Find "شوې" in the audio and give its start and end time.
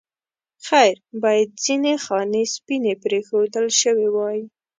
3.81-4.07